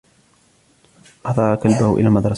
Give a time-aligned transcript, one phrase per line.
[1.25, 2.29] أحضر كلبه إلى المدرسة.